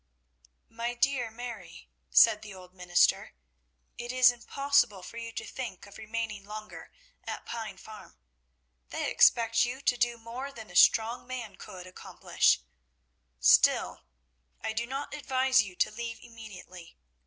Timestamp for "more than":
10.17-10.71